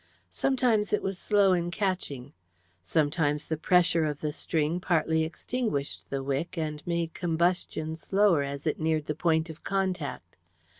Sometimes 0.31 0.93
it 0.93 1.03
was 1.03 1.19
slow 1.19 1.53
in 1.53 1.69
catching. 1.69 2.33
Sometimes 2.81 3.45
the 3.45 3.55
pressure 3.55 4.03
of 4.03 4.19
the 4.21 4.33
string 4.33 4.79
partly 4.79 5.23
extinguished 5.23 6.09
the 6.09 6.23
wick 6.23 6.57
and 6.57 6.81
made 6.87 7.13
combustion 7.13 7.95
slower 7.95 8.41
as 8.41 8.65
it 8.65 8.79
neared 8.79 9.05
the 9.05 9.13
point 9.13 9.47
of 9.47 9.63
contact. 9.63 10.37